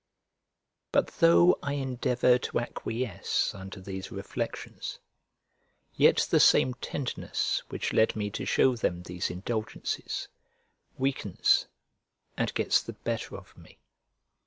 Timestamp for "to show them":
8.31-9.03